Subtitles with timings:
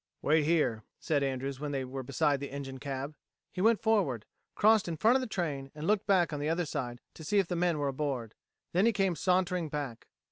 [0.23, 3.13] "Wait here," said Andrews when they were beside the engine cab.
[3.51, 6.65] He went forward, crossed in front of the train and looked back on the other
[6.65, 8.33] side to see if the men were aboard.
[8.71, 10.07] Then he came sauntering back.